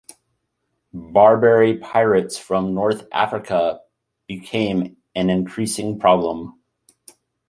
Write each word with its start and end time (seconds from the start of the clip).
Barbary 0.95 1.77
pirates 1.77 2.35
from 2.35 2.73
North 2.73 3.05
Africa 3.11 3.81
became 4.25 4.97
an 5.13 5.29
increasing 5.29 5.99
problem. 5.99 6.59